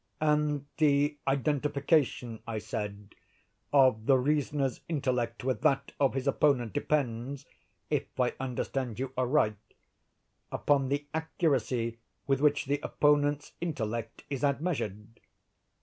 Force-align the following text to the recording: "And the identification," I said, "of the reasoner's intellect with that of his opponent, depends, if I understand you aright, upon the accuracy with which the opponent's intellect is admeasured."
"And 0.19 0.65
the 0.77 1.19
identification," 1.27 2.41
I 2.47 2.57
said, 2.57 3.13
"of 3.71 4.07
the 4.07 4.17
reasoner's 4.17 4.81
intellect 4.89 5.43
with 5.43 5.61
that 5.61 5.91
of 5.99 6.15
his 6.15 6.25
opponent, 6.27 6.73
depends, 6.73 7.45
if 7.91 8.19
I 8.19 8.33
understand 8.39 8.97
you 8.97 9.13
aright, 9.15 9.57
upon 10.51 10.89
the 10.89 11.05
accuracy 11.13 11.99
with 12.25 12.41
which 12.41 12.65
the 12.65 12.79
opponent's 12.81 13.51
intellect 13.61 14.23
is 14.27 14.41
admeasured." 14.43 15.19